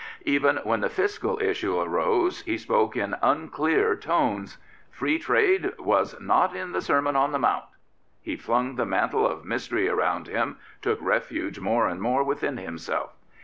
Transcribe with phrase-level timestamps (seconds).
[0.25, 4.57] Even when the Fiscal issue arose he spoke in unclear tones."
[4.99, 7.65] Free Trade was not in the Sermon on the Mount.*'
[8.19, 13.11] He flung the mantle of mystery around him, took refuge more and more within himself.